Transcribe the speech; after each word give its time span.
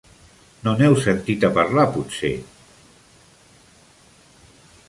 No 0.67 0.71
n'heu 0.79 0.95
sentit 1.03 1.45
a 1.49 1.51
parlar, 1.59 1.85
potser? 1.97 2.33